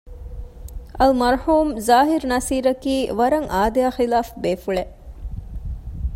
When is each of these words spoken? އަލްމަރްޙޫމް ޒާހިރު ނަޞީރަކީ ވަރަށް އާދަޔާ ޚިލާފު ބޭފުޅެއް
އަލްމަރްޙޫމް 0.99 1.71
ޒާހިރު 1.87 2.25
ނަޞީރަކީ 2.33 2.95
ވަރަށް 3.19 3.49
އާދަޔާ 3.53 3.89
ޚިލާފު 3.97 4.31
ބޭފުޅެއް 4.43 4.93